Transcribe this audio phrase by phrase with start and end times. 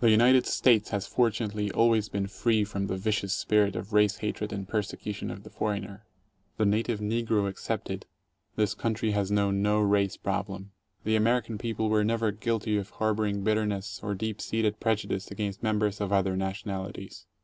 [0.00, 4.52] The United States has fortunately always been free from the vicious spirit of race hatred
[4.52, 6.04] and persecution of the foreigner.
[6.56, 8.04] The native negro excepted,
[8.56, 10.72] this country has known no race problem.
[11.04, 14.16] The American people were never guilty of harboring bitterness or.
[14.16, 17.26] deep seated prejudice against members of other nationalities.